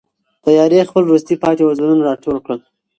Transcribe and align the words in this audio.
تیارې 0.43 0.87
خپل 0.89 1.03
وروستي 1.05 1.35
پاتې 1.43 1.63
وزرونه 1.65 2.01
را 2.07 2.13
ټول 2.23 2.37
کړل. 2.45 2.59